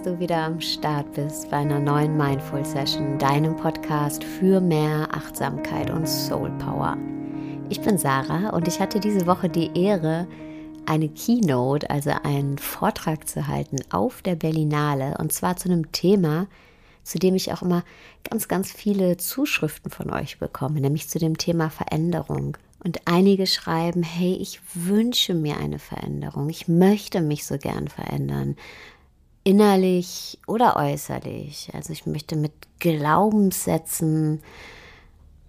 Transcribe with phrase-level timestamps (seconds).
[0.00, 5.06] dass du wieder am Start bist bei einer neuen Mindful Session, deinem Podcast für mehr
[5.12, 6.96] Achtsamkeit und Soul Power.
[7.68, 10.26] Ich bin Sarah und ich hatte diese Woche die Ehre,
[10.86, 16.46] eine Keynote, also einen Vortrag zu halten auf der Berlinale und zwar zu einem Thema,
[17.02, 17.84] zu dem ich auch immer
[18.24, 22.56] ganz, ganz viele Zuschriften von euch bekomme, nämlich zu dem Thema Veränderung.
[22.82, 28.56] Und einige schreiben, hey, ich wünsche mir eine Veränderung, ich möchte mich so gern verändern,
[29.44, 31.70] innerlich oder äußerlich.
[31.74, 34.42] Also ich möchte mit Glaubenssätzen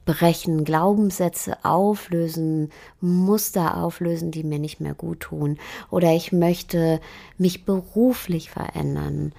[0.06, 5.58] brechen, Glaubenssätze auflösen, Muster auflösen, die mir nicht mehr gut tun.
[5.89, 7.00] Oder ich möchte
[7.38, 9.33] mich beruflich verändern.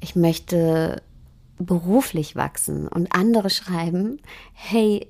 [0.00, 1.02] Ich möchte
[1.58, 2.88] beruflich wachsen.
[2.88, 4.20] Und andere schreiben,
[4.52, 5.06] hey,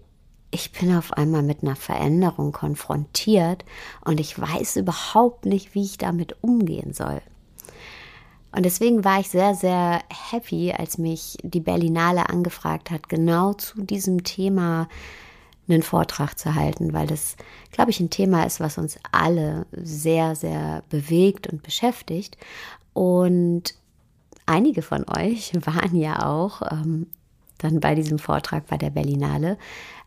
[0.51, 3.65] ich bin auf einmal mit einer Veränderung konfrontiert
[4.05, 7.23] und ich weiß überhaupt nicht, wie ich damit umgehen soll.
[8.55, 10.01] Und deswegen war ich sehr, sehr
[10.31, 14.89] happy, als mich die Berlinale angefragt hat, genau zu diesem Thema
[15.69, 17.37] einen Vortrag zu halten, weil das,
[17.71, 22.37] glaube ich, ein Thema ist, was uns alle sehr, sehr bewegt und beschäftigt.
[22.93, 23.75] Und
[24.45, 27.07] einige von euch waren ja auch ähm,
[27.59, 29.57] dann bei diesem Vortrag bei der Berlinale.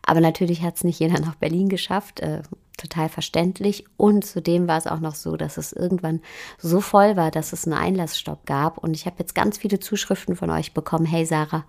[0.06, 2.20] Aber natürlich hat es nicht jeder nach Berlin geschafft.
[2.20, 2.42] Äh,
[2.78, 3.84] total verständlich.
[3.96, 6.20] Und zudem war es auch noch so, dass es irgendwann
[6.58, 8.78] so voll war, dass es einen Einlassstopp gab.
[8.78, 11.06] Und ich habe jetzt ganz viele Zuschriften von euch bekommen.
[11.06, 11.64] Hey Sarah,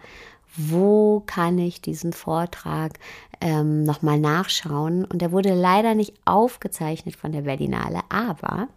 [0.56, 3.00] wo kann ich diesen Vortrag
[3.42, 5.06] ähm, nochmal nachschauen?
[5.06, 8.68] Und der wurde leider nicht aufgezeichnet von der Berlinale, aber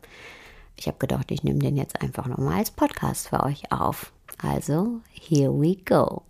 [0.76, 4.12] ich habe gedacht, ich nehme den jetzt einfach nochmal als Podcast für euch auf.
[4.42, 6.22] Also, here we go.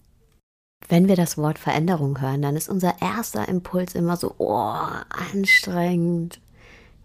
[0.88, 4.74] Wenn wir das Wort Veränderung hören, dann ist unser erster Impuls immer so, oh,
[5.32, 6.40] anstrengend,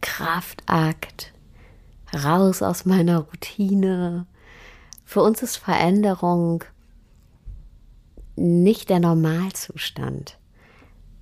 [0.01, 1.33] Kraftakt,
[2.13, 4.25] raus aus meiner Routine.
[5.03, 6.63] Für uns ist Veränderung
[8.35, 10.37] nicht der Normalzustand.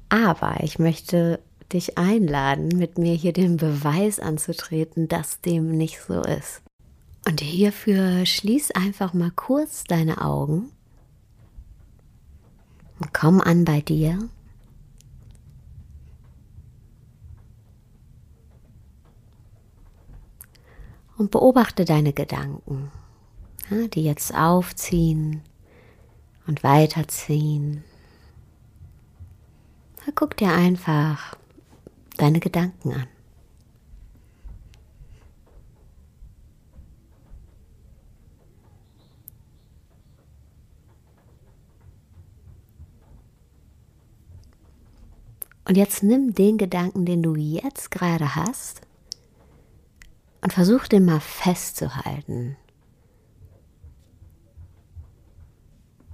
[0.10, 1.40] Aber ich möchte
[1.72, 6.62] dich einladen, mit mir hier den Beweis anzutreten, dass dem nicht so ist.
[7.28, 10.73] Und hierfür schließ einfach mal kurz deine Augen
[13.00, 14.30] und komm an bei dir.
[21.18, 22.92] Und beobachte deine Gedanken,
[23.94, 25.42] die jetzt aufziehen
[26.48, 27.84] und weiterziehen.
[30.16, 31.38] Guck dir einfach
[32.18, 33.08] deine Gedanken an.
[45.74, 48.82] Und jetzt nimm den Gedanken, den du jetzt gerade hast,
[50.42, 52.58] und versuch den mal festzuhalten.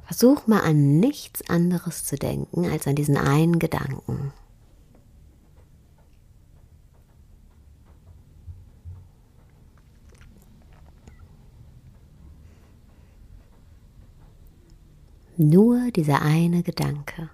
[0.05, 4.31] Versuch mal an nichts anderes zu denken als an diesen einen Gedanken.
[15.35, 17.29] Nur dieser eine Gedanke.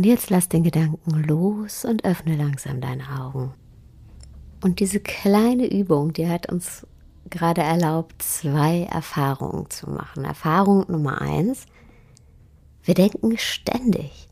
[0.00, 3.52] Und jetzt lass den Gedanken los und öffne langsam deine Augen.
[4.62, 6.86] Und diese kleine Übung, die hat uns
[7.28, 10.24] gerade erlaubt, zwei Erfahrungen zu machen.
[10.24, 11.66] Erfahrung Nummer eins,
[12.82, 14.26] wir denken ständig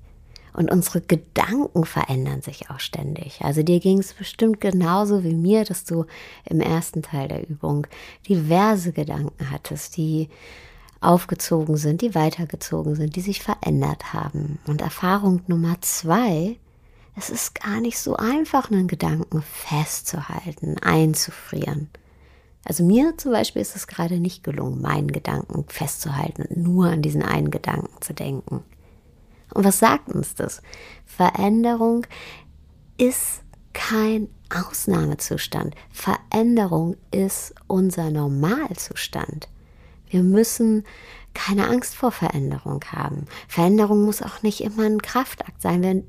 [0.54, 3.42] und unsere Gedanken verändern sich auch ständig.
[3.42, 6.06] Also dir ging es bestimmt genauso wie mir, dass du
[6.46, 7.86] im ersten Teil der Übung
[8.26, 10.30] diverse Gedanken hattest, die
[11.00, 14.58] aufgezogen sind, die weitergezogen sind, die sich verändert haben.
[14.66, 16.58] Und Erfahrung Nummer zwei,
[17.16, 21.88] es ist gar nicht so einfach, einen Gedanken festzuhalten, einzufrieren.
[22.64, 27.02] Also mir zum Beispiel ist es gerade nicht gelungen, meinen Gedanken festzuhalten und nur an
[27.02, 28.62] diesen einen Gedanken zu denken.
[29.54, 30.60] Und was sagt uns das?
[31.06, 32.06] Veränderung
[32.98, 33.42] ist
[33.72, 35.74] kein Ausnahmezustand.
[35.90, 39.48] Veränderung ist unser Normalzustand.
[40.10, 40.84] Wir müssen
[41.34, 43.26] keine Angst vor Veränderung haben.
[43.46, 46.04] Veränderung muss auch nicht immer ein Kraftakt sein,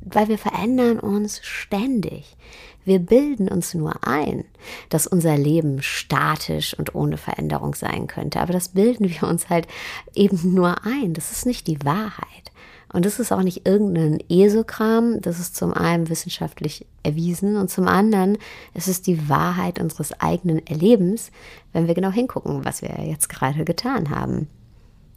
[0.00, 2.36] weil wir verändern uns ständig.
[2.84, 4.44] Wir bilden uns nur ein,
[4.88, 8.40] dass unser Leben statisch und ohne Veränderung sein könnte.
[8.40, 9.66] Aber das bilden wir uns halt
[10.14, 11.12] eben nur ein.
[11.12, 12.50] Das ist nicht die Wahrheit.
[12.92, 17.86] Und das ist auch nicht irgendein Esokram, das ist zum einen wissenschaftlich erwiesen und zum
[17.86, 18.36] anderen
[18.74, 21.30] ist es die Wahrheit unseres eigenen Erlebens,
[21.72, 24.48] wenn wir genau hingucken, was wir jetzt gerade getan haben.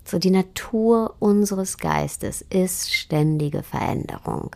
[0.05, 4.55] So die Natur unseres Geistes ist ständige Veränderung.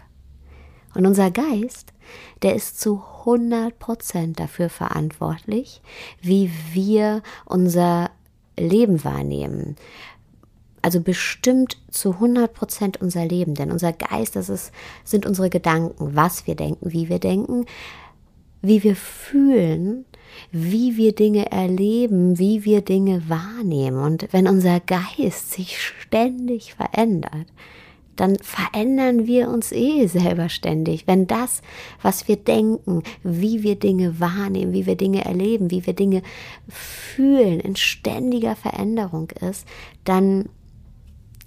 [0.93, 1.93] Und unser Geist,
[2.41, 5.81] der ist zu 100 Prozent dafür verantwortlich,
[6.21, 8.09] wie wir unser
[8.57, 9.75] Leben wahrnehmen.
[10.87, 14.71] Also bestimmt zu 100 Prozent unser Leben, denn unser Geist, das ist,
[15.03, 17.65] sind unsere Gedanken, was wir denken, wie wir denken,
[18.61, 20.05] wie wir fühlen,
[20.53, 23.99] wie wir Dinge erleben, wie wir Dinge wahrnehmen.
[23.99, 27.47] Und wenn unser Geist sich ständig verändert,
[28.15, 31.05] dann verändern wir uns eh selber ständig.
[31.05, 31.63] Wenn das,
[32.01, 36.21] was wir denken, wie wir Dinge wahrnehmen, wie wir Dinge erleben, wie wir Dinge
[36.69, 39.67] fühlen, in ständiger Veränderung ist,
[40.05, 40.47] dann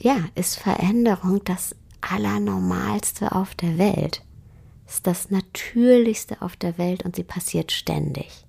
[0.03, 4.23] ja, ist Veränderung das Allernormalste auf der Welt.
[4.87, 8.47] Ist das Natürlichste auf der Welt und sie passiert ständig.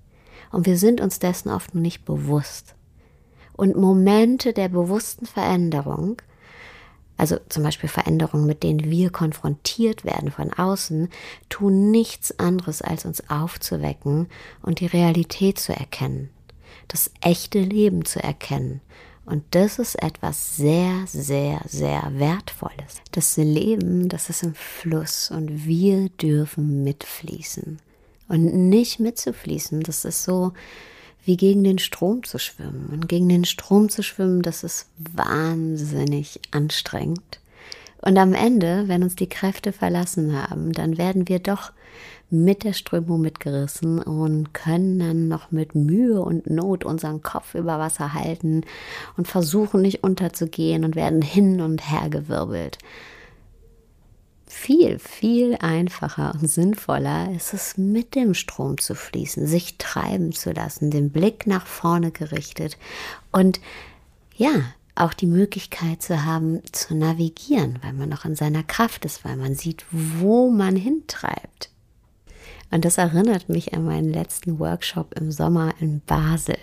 [0.50, 2.74] Und wir sind uns dessen oft nur nicht bewusst.
[3.52, 6.20] Und Momente der bewussten Veränderung,
[7.16, 11.08] also zum Beispiel Veränderungen, mit denen wir konfrontiert werden von außen,
[11.48, 14.28] tun nichts anderes, als uns aufzuwecken
[14.62, 16.30] und die Realität zu erkennen,
[16.88, 18.80] das echte Leben zu erkennen
[19.24, 23.00] und das ist etwas sehr, sehr, sehr Wertvolles.
[23.12, 27.78] Das Leben, das ist im Fluss und wir dürfen mitfließen.
[28.28, 30.52] Und nicht mitzufließen, das ist so
[31.24, 32.88] wie gegen den Strom zu schwimmen.
[32.90, 37.40] Und gegen den Strom zu schwimmen, das ist wahnsinnig anstrengend.
[37.98, 41.72] Und am Ende, wenn uns die Kräfte verlassen haben, dann werden wir doch
[42.32, 47.78] mit der Strömung mitgerissen und können dann noch mit Mühe und Not unseren Kopf über
[47.78, 48.62] Wasser halten
[49.16, 52.78] und versuchen nicht unterzugehen und werden hin und her gewirbelt.
[54.46, 60.52] Viel, viel einfacher und sinnvoller ist es, mit dem Strom zu fließen, sich treiben zu
[60.52, 62.78] lassen, den Blick nach vorne gerichtet
[63.30, 63.60] und
[64.36, 64.52] ja,
[64.94, 69.36] auch die Möglichkeit zu haben, zu navigieren, weil man noch in seiner Kraft ist, weil
[69.36, 71.71] man sieht, wo man hintreibt.
[72.72, 76.56] Und das erinnert mich an meinen letzten Workshop im Sommer in Basel.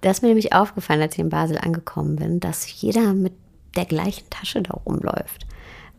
[0.00, 3.34] Da ist mir nämlich aufgefallen, als ich in Basel angekommen bin, dass jeder mit
[3.76, 5.46] der gleichen Tasche da rumläuft.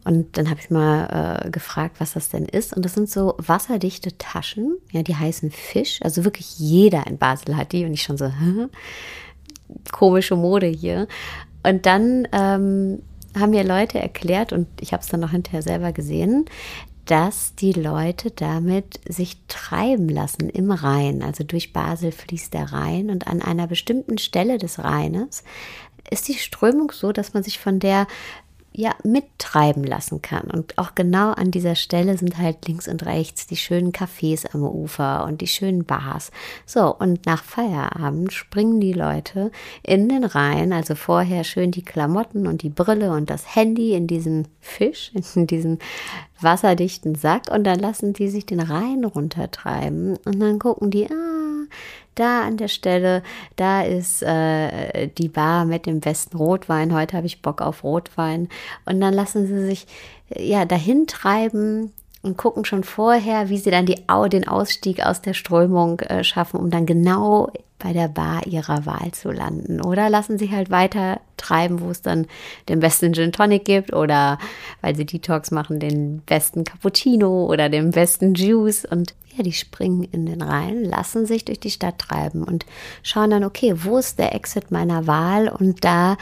[0.05, 2.75] Und dann habe ich mal äh, gefragt, was das denn ist.
[2.75, 5.99] Und das sind so wasserdichte Taschen, ja, die heißen Fisch.
[6.03, 7.85] Also wirklich jeder in Basel hat die.
[7.85, 8.67] Und ich schon so, Hä?
[9.91, 11.07] komische Mode hier.
[11.63, 13.01] Und dann ähm,
[13.39, 16.45] haben mir Leute erklärt, und ich habe es dann noch hinterher selber gesehen,
[17.05, 21.21] dass die Leute damit sich treiben lassen im Rhein.
[21.21, 25.43] Also durch Basel fließt der Rhein und an einer bestimmten Stelle des Rheines
[26.09, 28.07] ist die Strömung so, dass man sich von der
[28.75, 30.49] ja mittreiben lassen kann.
[30.49, 34.63] Und auch genau an dieser Stelle sind halt links und rechts die schönen Cafés am
[34.63, 36.31] Ufer und die schönen Bars.
[36.65, 39.51] So, und nach Feierabend springen die Leute
[39.83, 44.07] in den Rhein, also vorher schön die Klamotten und die Brille und das Handy in
[44.07, 45.79] diesen Fisch, in diesen
[46.43, 51.67] wasserdichten Sack und dann lassen die sich den Rhein runtertreiben und dann gucken die, ah,
[52.15, 53.23] da an der Stelle,
[53.55, 56.93] da ist äh, die Bar mit dem besten Rotwein.
[56.93, 58.49] Heute habe ich Bock auf Rotwein.
[58.85, 59.87] Und dann lassen sie sich
[60.35, 65.33] ja dahin treiben und gucken schon vorher, wie sie dann die, den Ausstieg aus der
[65.33, 67.51] Strömung äh, schaffen, um dann genau
[67.83, 69.81] bei der Bar ihrer Wahl zu landen.
[69.81, 72.27] Oder lassen sie halt weiter treiben, wo es dann
[72.69, 74.39] den besten Gin Tonic gibt oder
[74.79, 78.85] weil sie Detox machen, den besten Cappuccino oder den besten Juice.
[78.85, 82.65] Und ja, die springen in den Rhein, lassen sich durch die Stadt treiben und
[83.01, 85.49] schauen dann, okay, wo ist der Exit meiner Wahl?
[85.49, 86.15] Und da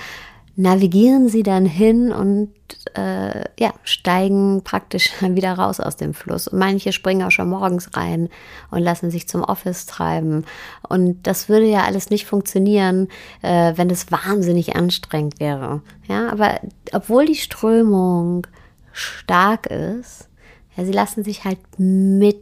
[0.56, 2.54] navigieren sie dann hin und
[2.96, 6.48] äh, ja, steigen praktisch wieder raus aus dem Fluss.
[6.48, 8.30] Und manche springen auch schon morgens rein
[8.70, 10.46] und lassen sich zum Office treiben.
[10.88, 13.08] Und das würde ja alles nicht funktionieren,
[13.42, 15.82] äh, wenn es wahnsinnig anstrengend wäre.
[16.08, 16.60] Ja, aber
[16.92, 18.48] obwohl die Strömung
[18.92, 20.28] stark ist,
[20.76, 22.38] ja, sie lassen sich halt mit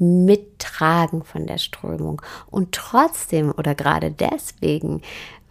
[0.00, 2.22] mittragen von der Strömung.
[2.50, 5.02] Und trotzdem oder gerade deswegen,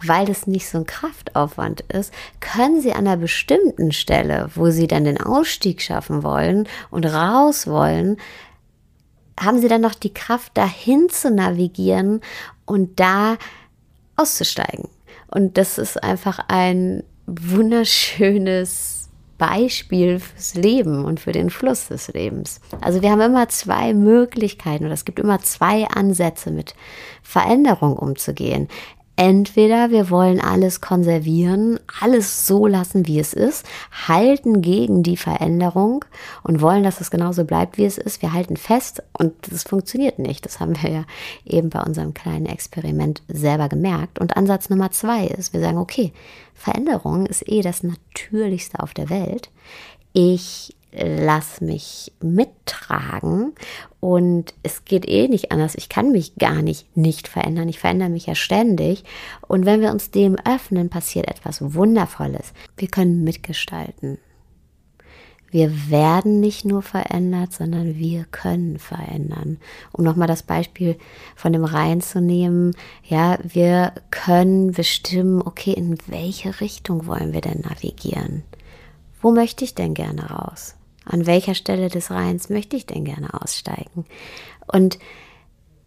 [0.04, 4.88] weil das nicht so ein Kraftaufwand ist, können sie an einer bestimmten Stelle, wo sie
[4.88, 8.18] dann den Ausstieg schaffen wollen und raus wollen,
[9.40, 12.22] haben sie dann noch die Kraft, dahin zu navigieren
[12.66, 13.38] und da
[14.16, 14.90] auszusteigen.
[15.30, 22.60] Und das ist einfach ein wunderschönes Beispiel fürs Leben und für den Fluss des Lebens.
[22.82, 26.74] Also wir haben immer zwei Möglichkeiten oder es gibt immer zwei Ansätze, mit
[27.22, 28.68] Veränderung umzugehen.
[29.20, 33.66] Entweder wir wollen alles konservieren, alles so lassen, wie es ist,
[34.08, 36.06] halten gegen die Veränderung
[36.44, 38.22] und wollen, dass es genauso bleibt, wie es ist.
[38.22, 40.46] Wir halten fest und das funktioniert nicht.
[40.46, 41.04] Das haben wir ja
[41.46, 44.20] eben bei unserem kleinen Experiment selber gemerkt.
[44.20, 46.14] Und Ansatz Nummer zwei ist, wir sagen, okay,
[46.54, 49.50] Veränderung ist eh das Natürlichste auf der Welt.
[50.14, 53.54] Ich lass mich mittragen
[54.00, 55.76] und es geht eh nicht anders.
[55.76, 57.70] Ich kann mich gar nicht nicht verändern.
[57.70, 59.04] Ich verändere mich ja ständig.
[59.48, 62.54] Und wenn wir uns dem öffnen, passiert etwas Wundervolles.
[62.78, 64.18] Wir können mitgestalten.
[65.50, 69.60] Wir werden nicht nur verändert, sondern wir können verändern.
[69.94, 70.98] Um nochmal das Beispiel
[71.36, 77.42] von dem Rhein zu nehmen, ja, wir können bestimmen, okay, in welche Richtung wollen wir
[77.42, 78.44] denn navigieren?
[79.22, 80.77] Wo möchte ich denn gerne raus?
[81.10, 84.06] An welcher Stelle des Rheins möchte ich denn gerne aussteigen?
[84.68, 85.00] Und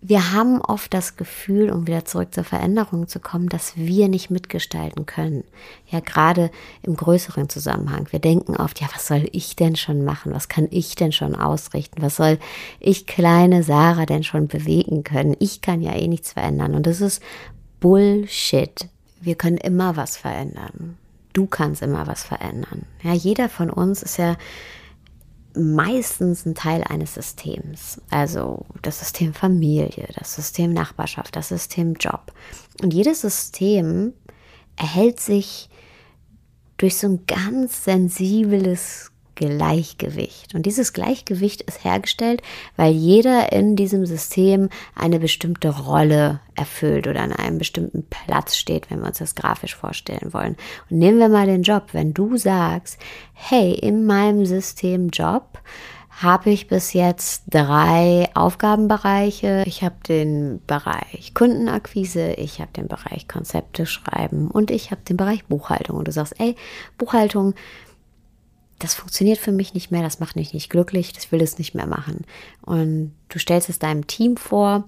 [0.02, 4.30] wir haben oft das Gefühl, um wieder zurück zur Veränderung zu kommen, dass wir nicht
[4.30, 5.44] mitgestalten können.
[5.88, 6.50] Ja, gerade
[6.82, 8.06] im größeren Zusammenhang.
[8.10, 10.32] Wir denken oft, ja, was soll ich denn schon machen?
[10.32, 12.00] Was kann ich denn schon ausrichten?
[12.00, 12.38] Was soll
[12.78, 15.36] ich kleine Sarah denn schon bewegen können?
[15.38, 16.74] Ich kann ja eh nichts verändern.
[16.74, 17.22] Und das ist
[17.78, 18.88] Bullshit.
[19.20, 20.96] Wir können immer was verändern.
[21.34, 22.86] Du kannst immer was verändern.
[23.02, 24.36] Ja, jeder von uns ist ja
[25.56, 28.00] meistens ein Teil eines Systems.
[28.10, 32.32] Also das System Familie, das System Nachbarschaft, das System Job.
[32.82, 34.12] Und jedes System
[34.76, 35.68] erhält sich
[36.76, 39.09] durch so ein ganz sensibles
[39.40, 40.54] Gleichgewicht.
[40.54, 42.42] Und dieses Gleichgewicht ist hergestellt,
[42.76, 48.90] weil jeder in diesem System eine bestimmte Rolle erfüllt oder an einem bestimmten Platz steht,
[48.90, 50.56] wenn wir uns das grafisch vorstellen wollen.
[50.90, 51.88] Und nehmen wir mal den Job.
[51.92, 52.98] Wenn du sagst,
[53.32, 55.58] hey, in meinem System Job,
[56.22, 59.64] habe ich bis jetzt drei Aufgabenbereiche.
[59.66, 65.16] Ich habe den Bereich Kundenakquise, ich habe den Bereich Konzepte schreiben und ich habe den
[65.16, 65.96] Bereich Buchhaltung.
[65.96, 66.56] Und du sagst, ey,
[66.98, 67.54] Buchhaltung,
[68.80, 71.74] das funktioniert für mich nicht mehr, das macht mich nicht glücklich, das will es nicht
[71.74, 72.24] mehr machen.
[72.62, 74.84] Und du stellst es deinem Team vor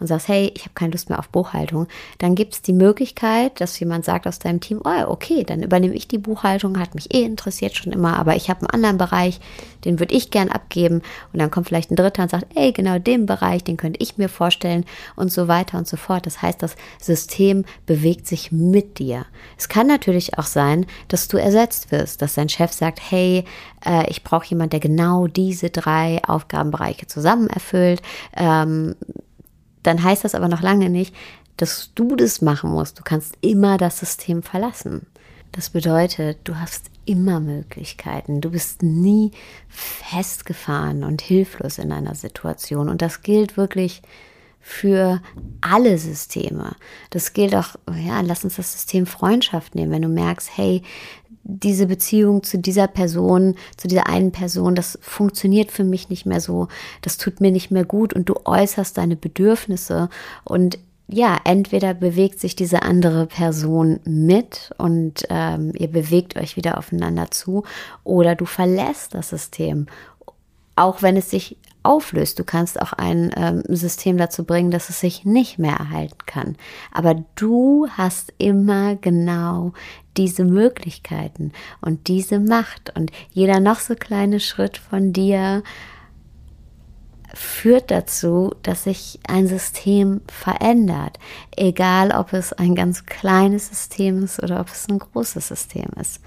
[0.00, 1.86] und sagst, hey, ich habe keine Lust mehr auf Buchhaltung,
[2.18, 5.94] dann gibt es die Möglichkeit, dass jemand sagt aus deinem Team, oh, okay, dann übernehme
[5.94, 9.40] ich die Buchhaltung, hat mich eh interessiert schon immer, aber ich habe einen anderen Bereich,
[9.84, 11.02] den würde ich gern abgeben.
[11.32, 14.18] Und dann kommt vielleicht ein Dritter und sagt, ey, genau den Bereich, den könnte ich
[14.18, 14.84] mir vorstellen
[15.16, 16.26] und so weiter und so fort.
[16.26, 19.26] Das heißt, das System bewegt sich mit dir.
[19.56, 23.44] Es kann natürlich auch sein, dass du ersetzt wirst, dass dein Chef sagt, hey,
[23.84, 28.02] äh, ich brauche jemand, der genau diese drei Aufgabenbereiche zusammen erfüllt.
[28.36, 28.96] Ähm,
[29.88, 31.14] dann heißt das aber noch lange nicht,
[31.56, 32.98] dass du das machen musst.
[32.98, 35.06] Du kannst immer das System verlassen.
[35.52, 38.40] Das bedeutet, du hast immer Möglichkeiten.
[38.40, 39.32] Du bist nie
[39.68, 42.88] festgefahren und hilflos in einer Situation.
[42.88, 44.02] Und das gilt wirklich
[44.60, 45.22] für
[45.62, 46.76] alle Systeme.
[47.08, 49.90] Das gilt auch, ja, lass uns das System Freundschaft nehmen.
[49.90, 50.82] Wenn du merkst, hey,
[51.48, 56.40] diese Beziehung zu dieser Person, zu dieser einen Person, das funktioniert für mich nicht mehr
[56.40, 56.68] so,
[57.00, 60.10] das tut mir nicht mehr gut und du äußerst deine Bedürfnisse.
[60.44, 60.78] Und
[61.08, 67.30] ja, entweder bewegt sich diese andere Person mit und ähm, ihr bewegt euch wieder aufeinander
[67.30, 67.64] zu
[68.04, 69.86] oder du verlässt das System,
[70.76, 72.38] auch wenn es sich auflöst.
[72.38, 76.56] Du kannst auch ein ähm, System dazu bringen, dass es sich nicht mehr erhalten kann.
[76.92, 79.72] Aber du hast immer genau
[80.16, 85.62] diese Möglichkeiten und diese Macht und jeder noch so kleine Schritt von dir
[87.34, 91.18] führt dazu, dass sich ein System verändert,
[91.56, 96.20] egal ob es ein ganz kleines System ist oder ob es ein großes System ist.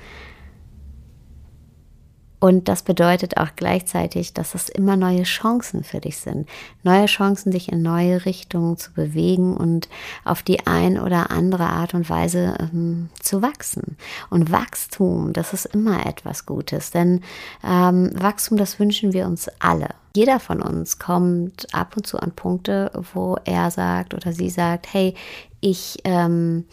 [2.41, 6.49] Und das bedeutet auch gleichzeitig, dass es immer neue Chancen für dich sind.
[6.81, 9.87] Neue Chancen, dich in neue Richtungen zu bewegen und
[10.25, 13.95] auf die ein oder andere Art und Weise ähm, zu wachsen.
[14.31, 17.21] Und Wachstum, das ist immer etwas Gutes, denn
[17.63, 19.89] ähm, Wachstum, das wünschen wir uns alle.
[20.15, 24.91] Jeder von uns kommt ab und zu an Punkte, wo er sagt oder sie sagt,
[24.91, 25.13] hey,
[25.59, 25.99] ich...
[26.05, 26.65] Ähm,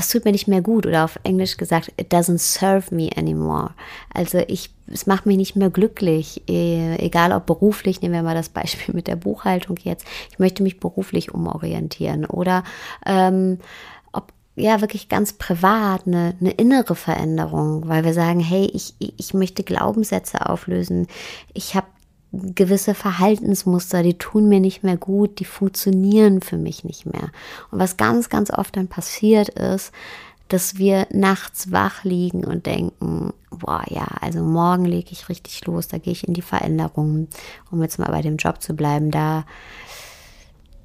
[0.00, 3.74] das tut mir nicht mehr gut oder auf Englisch gesagt, it doesn't serve me anymore.
[4.14, 8.34] Also ich, es macht mich nicht mehr glücklich, e, egal ob beruflich, nehmen wir mal
[8.34, 10.06] das Beispiel mit der Buchhaltung jetzt.
[10.30, 12.64] Ich möchte mich beruflich umorientieren oder
[13.04, 13.58] ähm,
[14.10, 19.34] ob ja wirklich ganz privat eine, eine innere Veränderung, weil wir sagen, hey, ich, ich
[19.34, 21.08] möchte Glaubenssätze auflösen.
[21.52, 21.88] Ich habe
[22.32, 27.30] gewisse Verhaltensmuster, die tun mir nicht mehr gut, die funktionieren für mich nicht mehr.
[27.70, 29.92] Und was ganz, ganz oft dann passiert ist,
[30.48, 35.88] dass wir nachts wach liegen und denken, boah, ja, also morgen lege ich richtig los,
[35.88, 37.28] da gehe ich in die Veränderungen,
[37.70, 39.44] um jetzt mal bei dem Job zu bleiben, da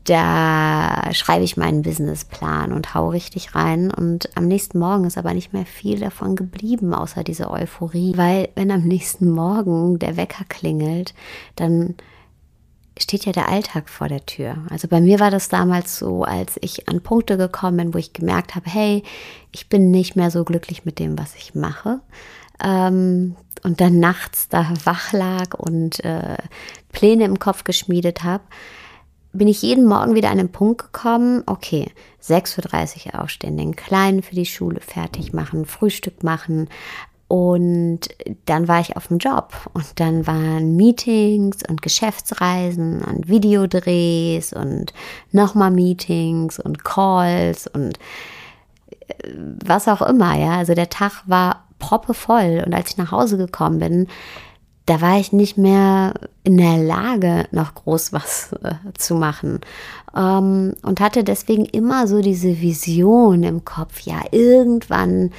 [0.06, 3.92] da schreibe ich meinen Businessplan und hau richtig rein.
[3.92, 8.14] Und am nächsten Morgen ist aber nicht mehr viel davon geblieben, außer diese Euphorie.
[8.16, 11.16] Weil wenn am nächsten Morgen der Wecker klingelt,
[11.56, 11.96] dann
[13.00, 14.58] steht ja der Alltag vor der Tür.
[14.70, 18.14] Also bei mir war das damals so, als ich an Punkte gekommen bin, wo ich
[18.14, 19.04] gemerkt habe, hey,
[19.52, 22.00] ich bin nicht mehr so glücklich mit dem, was ich mache.
[22.64, 26.38] Ähm, und dann nachts da wach lag und äh,
[26.92, 28.44] Pläne im Kopf geschmiedet habe
[29.38, 31.92] bin ich jeden Morgen wieder an den Punkt gekommen, okay,
[32.24, 36.70] 6.30 Uhr aufstehen, den Kleinen für die Schule fertig machen, Frühstück machen.
[37.28, 38.02] Und
[38.46, 44.94] dann war ich auf dem Job und dann waren Meetings und Geschäftsreisen und Videodrehs und
[45.32, 47.98] nochmal Meetings und Calls und
[49.08, 49.34] äh,
[49.66, 50.58] was auch immer, ja.
[50.58, 54.08] Also der Tag war proppevoll und als ich nach Hause gekommen bin,
[54.86, 56.14] da war ich nicht mehr
[56.44, 59.62] in der Lage, noch groß was äh, zu machen.
[60.16, 65.32] Ähm, und hatte deswegen immer so diese Vision im Kopf, ja, irgendwann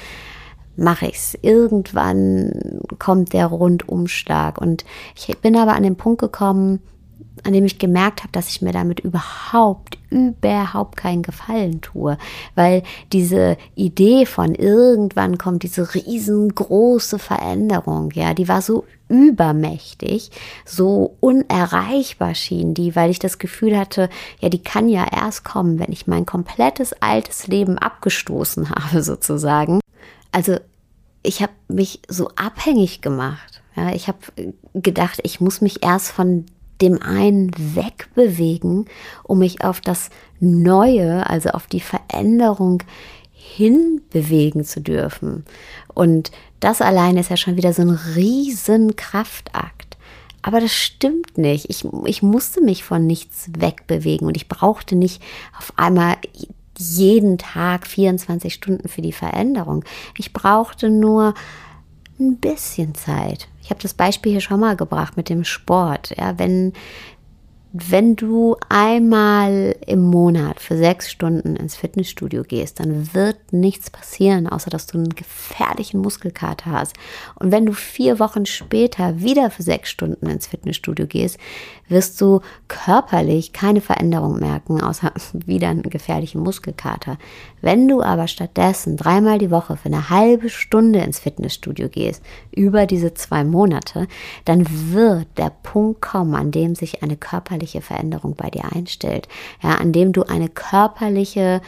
[0.76, 1.38] mache ich's.
[1.40, 4.60] Irgendwann kommt der Rundumschlag.
[4.60, 4.84] Und
[5.14, 6.80] ich bin aber an den Punkt gekommen,
[7.44, 12.18] an dem ich gemerkt habe, dass ich mir damit überhaupt, überhaupt keinen Gefallen tue.
[12.54, 20.30] Weil diese Idee von irgendwann kommt diese riesengroße Veränderung, ja, die war so übermächtig,
[20.64, 24.08] so unerreichbar schien die, weil ich das Gefühl hatte,
[24.40, 29.80] ja, die kann ja erst kommen, wenn ich mein komplettes altes Leben abgestoßen habe, sozusagen.
[30.32, 30.56] Also
[31.22, 33.62] ich habe mich so abhängig gemacht.
[33.74, 34.18] Ja, ich habe
[34.74, 36.46] gedacht, ich muss mich erst von
[36.80, 38.86] dem einen wegbewegen,
[39.22, 42.82] um mich auf das Neue, also auf die Veränderung
[43.54, 45.44] hinbewegen zu dürfen.
[45.94, 46.30] Und
[46.60, 49.96] das allein ist ja schon wieder so ein riesen Kraftakt.
[50.42, 51.68] Aber das stimmt nicht.
[51.70, 55.22] Ich, ich musste mich von nichts wegbewegen und ich brauchte nicht
[55.58, 56.16] auf einmal
[56.78, 59.84] jeden Tag 24 Stunden für die Veränderung.
[60.18, 61.34] Ich brauchte nur
[62.20, 63.48] ein bisschen Zeit.
[63.62, 66.14] Ich habe das Beispiel hier schon mal gebracht mit dem Sport.
[66.16, 66.72] Ja, wenn
[67.72, 74.46] wenn du einmal im Monat für sechs Stunden ins Fitnessstudio gehst, dann wird nichts passieren,
[74.46, 76.94] außer dass du einen gefährlichen Muskelkater hast.
[77.34, 81.38] Und wenn du vier Wochen später wieder für sechs Stunden ins Fitnessstudio gehst,
[81.88, 87.18] wirst du körperlich keine Veränderung merken, außer wieder einen gefährlichen Muskelkater.
[87.60, 92.86] Wenn du aber stattdessen dreimal die Woche für eine halbe Stunde ins Fitnessstudio gehst, über
[92.86, 94.06] diese zwei Monate,
[94.44, 97.16] dann wird der Punkt kommen, an dem sich eine
[97.56, 99.28] körperliche Veränderung bei dir einstellt.
[99.62, 101.60] Ja, an dem du eine körperliche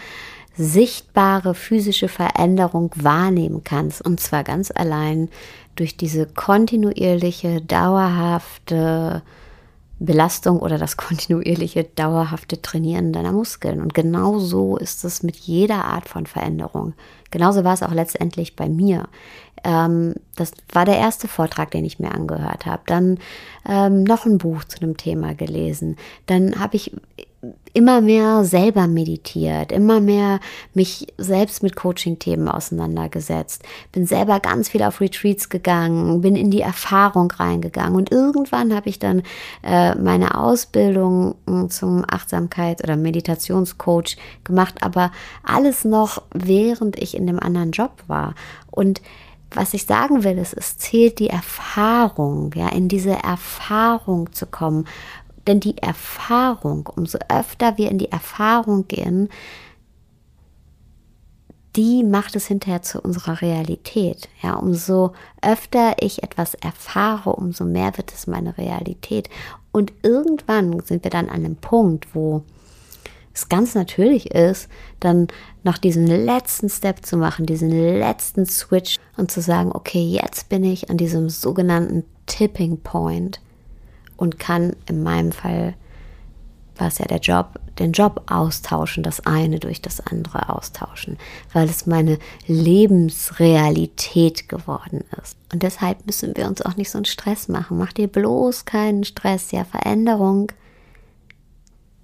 [0.57, 4.05] sichtbare physische Veränderung wahrnehmen kannst.
[4.05, 5.29] Und zwar ganz allein
[5.77, 9.22] durch diese kontinuierliche, dauerhafte
[9.98, 13.80] Belastung oder das kontinuierliche, dauerhafte Trainieren deiner Muskeln.
[13.80, 16.94] Und genau so ist es mit jeder Art von Veränderung.
[17.30, 19.08] Genauso war es auch letztendlich bei mir.
[19.64, 22.82] Ähm, das war der erste Vortrag, den ich mir angehört habe.
[22.87, 23.18] Dann
[23.68, 25.96] ähm, noch ein Buch zu dem Thema gelesen.
[26.26, 26.92] Dann habe ich
[27.72, 30.40] immer mehr selber meditiert, immer mehr
[30.74, 36.62] mich selbst mit Coaching-Themen auseinandergesetzt, bin selber ganz viel auf Retreats gegangen, bin in die
[36.62, 39.22] Erfahrung reingegangen und irgendwann habe ich dann
[39.62, 45.12] äh, meine Ausbildung hm, zum Achtsamkeit- oder Meditationscoach gemacht, aber
[45.44, 48.35] alles noch während ich in dem anderen Job war.
[48.72, 49.01] Und
[49.51, 54.87] was ich sagen will, ist, es zählt die Erfahrung, ja, in diese Erfahrung zu kommen,
[55.48, 59.28] denn die Erfahrung, umso öfter wir in die Erfahrung gehen,
[61.74, 64.28] die macht es hinterher zu unserer Realität.
[64.42, 69.28] Ja, umso öfter ich etwas erfahre, umso mehr wird es meine Realität.
[69.72, 72.42] Und irgendwann sind wir dann an einem Punkt, wo
[73.32, 75.28] es ganz natürlich ist, dann
[75.62, 80.64] noch diesen letzten Step zu machen, diesen letzten Switch und zu sagen, okay, jetzt bin
[80.64, 83.40] ich an diesem sogenannten Tipping Point
[84.18, 85.74] und kann in meinem Fall,
[86.76, 91.16] war es ja der Job, den Job austauschen, das eine durch das andere austauschen,
[91.52, 95.37] weil es meine Lebensrealität geworden ist.
[95.52, 97.78] Und deshalb müssen wir uns auch nicht so einen Stress machen.
[97.78, 99.52] Mach dir bloß keinen Stress.
[99.52, 100.52] Ja, Veränderung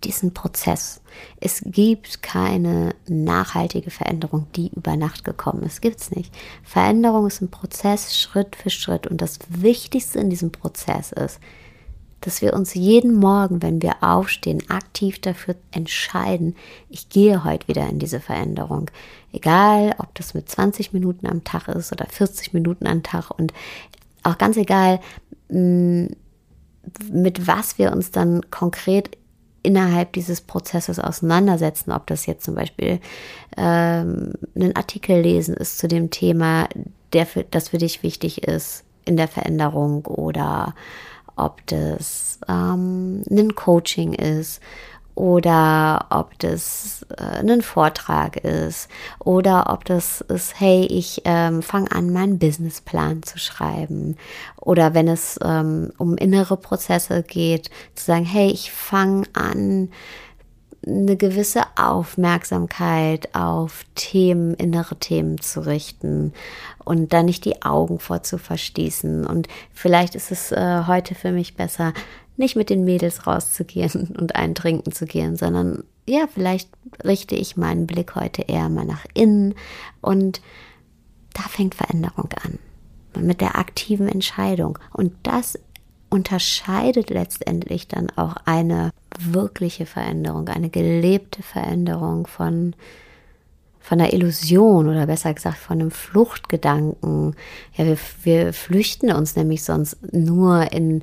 [0.05, 1.01] diesen Prozess.
[1.41, 5.83] Es gibt keine nachhaltige Veränderung, die über Nacht gekommen ist.
[5.83, 6.33] Gibt es nicht.
[6.63, 9.07] Veränderung ist ein Prozess Schritt für Schritt.
[9.07, 11.41] Und das Wichtigste in diesem Prozess ist,
[12.25, 16.57] dass wir uns jeden Morgen, wenn wir aufstehen, aktiv dafür entscheiden,
[16.89, 18.91] ich gehe heute wieder in diese Veränderung.
[19.33, 23.53] Egal, ob das mit 20 Minuten am Tag ist oder 40 Minuten am Tag und
[24.23, 25.01] auch ganz egal,
[25.51, 26.07] mm,
[27.13, 29.19] mit was wir uns dann konkret
[29.63, 33.01] innerhalb dieses Prozesses auseinandersetzen, ob das jetzt zum Beispiel
[33.59, 36.69] ähm, einen Artikel lesen ist zu dem Thema,
[37.13, 40.75] der für, das für dich wichtig ist in der Veränderung oder
[41.37, 44.61] ob das ähm, ein Coaching ist
[45.15, 48.89] oder ob das äh, ein Vortrag ist
[49.21, 54.17] oder ob das ist, hey, ich ähm, fange an, meinen Businessplan zu schreiben
[54.61, 59.91] oder wenn es ähm, um innere Prozesse geht, zu sagen, hey, ich fange an,
[60.87, 66.33] eine gewisse Aufmerksamkeit auf Themen, innere Themen zu richten
[66.85, 69.27] und da nicht die Augen vor zu verschließen.
[69.27, 71.93] Und vielleicht ist es äh, heute für mich besser,
[72.37, 76.69] nicht mit den Mädels rauszugehen und einen trinken zu gehen, sondern ja, vielleicht
[77.03, 79.55] richte ich meinen Blick heute eher mal nach innen
[80.03, 80.43] und
[81.33, 82.59] da fängt Veränderung an.
[83.17, 84.79] Mit der aktiven Entscheidung.
[84.93, 85.59] Und das
[86.11, 92.75] unterscheidet letztendlich dann auch eine wirkliche Veränderung, eine gelebte Veränderung von,
[93.81, 97.35] von einer Illusion oder besser gesagt von einem Fluchtgedanken.
[97.75, 101.03] Ja, wir, wir flüchten uns nämlich sonst nur in,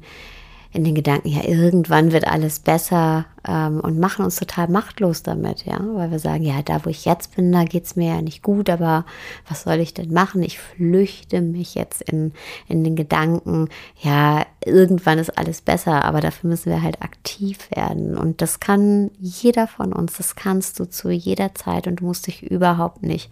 [0.73, 5.65] in den Gedanken, ja, irgendwann wird alles besser ähm, und machen uns total machtlos damit,
[5.65, 8.21] ja, weil wir sagen, ja, da wo ich jetzt bin, da geht es mir ja
[8.21, 9.05] nicht gut, aber
[9.49, 10.41] was soll ich denn machen?
[10.43, 12.31] Ich flüchte mich jetzt in,
[12.69, 13.67] in den Gedanken,
[14.01, 19.11] ja, irgendwann ist alles besser, aber dafür müssen wir halt aktiv werden und das kann
[19.19, 23.29] jeder von uns, das kannst du zu jeder Zeit und du musst dich überhaupt nicht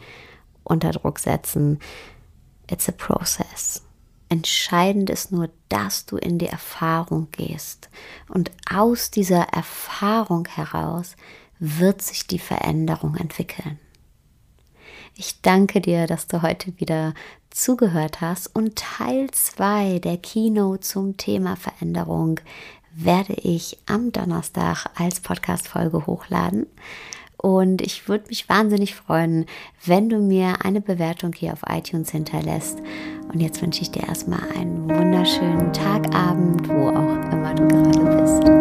[0.64, 1.80] unter Druck setzen.
[2.70, 3.82] It's a process.
[4.30, 7.90] Entscheidend ist nur, dass du in die Erfahrung gehst.
[8.28, 11.16] Und aus dieser Erfahrung heraus
[11.60, 13.80] wird sich die Veränderung entwickeln.
[15.16, 17.14] Ich danke dir, dass du heute wieder
[17.50, 22.40] zugehört hast und Teil 2 der Keynote zum Thema Veränderung
[22.94, 26.68] werde ich am Donnerstag als Podcast-Folge hochladen.
[27.42, 29.46] Und ich würde mich wahnsinnig freuen,
[29.86, 32.82] wenn du mir eine Bewertung hier auf iTunes hinterlässt.
[33.32, 38.22] Und jetzt wünsche ich dir erstmal einen wunderschönen Tag, Abend, wo auch immer du gerade
[38.22, 38.59] bist.